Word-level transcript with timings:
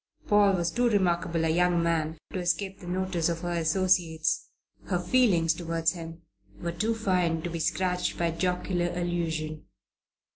Paul 0.25 0.53
was 0.53 0.71
too 0.71 0.89
remarkable 0.89 1.45
a 1.45 1.49
young 1.49 1.83
man 1.83 2.17
to 2.31 2.39
escape 2.39 2.79
the 2.79 2.87
notice 2.87 3.29
of 3.29 3.41
her 3.41 3.51
associates; 3.51 4.49
her 4.85 4.97
feelings 4.97 5.53
towards 5.53 5.91
him 5.91 6.23
were 6.59 6.71
too 6.71 6.95
fine 6.95 7.43
to 7.43 7.51
be 7.51 7.59
scratched 7.59 8.17
by 8.17 8.31
jocular 8.31 8.91
allusion. 8.99 9.65